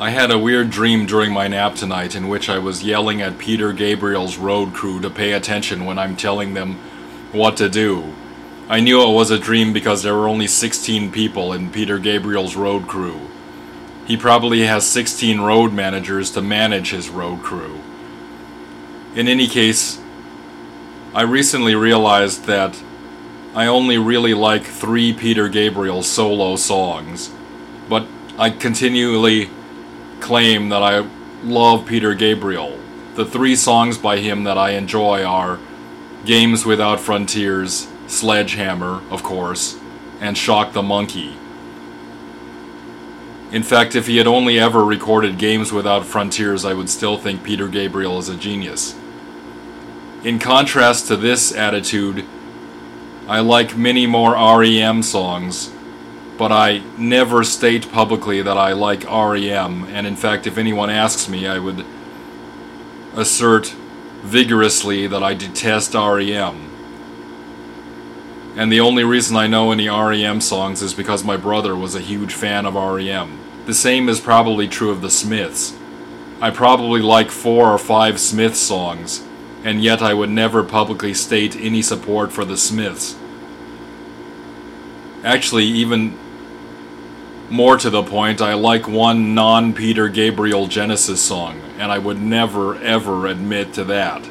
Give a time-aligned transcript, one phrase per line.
[0.00, 3.36] I had a weird dream during my nap tonight in which I was yelling at
[3.36, 6.76] Peter Gabriel's road crew to pay attention when I'm telling them
[7.32, 8.14] what to do.
[8.66, 12.56] I knew it was a dream because there were only 16 people in Peter Gabriel's
[12.56, 13.28] road crew.
[14.06, 17.78] He probably has 16 road managers to manage his road crew.
[19.14, 20.00] In any case,
[21.14, 22.82] I recently realized that
[23.54, 27.30] I only really like three Peter Gabriel solo songs,
[27.86, 28.06] but
[28.38, 29.50] I continually
[30.20, 31.08] claim that I
[31.42, 32.78] love Peter Gabriel.
[33.14, 35.58] The three songs by him that I enjoy are
[36.24, 39.78] Games Without Frontiers, Sledgehammer, of course,
[40.20, 41.34] and Shock the Monkey.
[43.50, 47.42] In fact, if he had only ever recorded Games Without Frontiers, I would still think
[47.42, 48.94] Peter Gabriel is a genius.
[50.22, 52.24] In contrast to this attitude,
[53.26, 55.72] I like many more REM songs,
[56.40, 61.28] but I never state publicly that I like REM, and in fact, if anyone asks
[61.28, 61.84] me, I would
[63.14, 63.66] assert
[64.22, 66.56] vigorously that I detest REM.
[68.56, 72.00] And the only reason I know any REM songs is because my brother was a
[72.00, 73.38] huge fan of REM.
[73.66, 75.76] The same is probably true of the Smiths.
[76.40, 79.22] I probably like four or five Smiths songs,
[79.62, 83.14] and yet I would never publicly state any support for the Smiths.
[85.22, 86.18] Actually, even
[87.50, 92.20] more to the point, I like one non Peter Gabriel Genesis song, and I would
[92.20, 94.28] never ever admit to that.